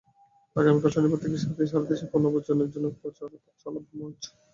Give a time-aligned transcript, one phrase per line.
[0.55, 3.29] আগামীকাল শনিবার থেকে সাতদিন সারা দেশে পণ্য বর্জনের জন্য প্রচার
[3.61, 4.21] চালাবে মঞ্চ।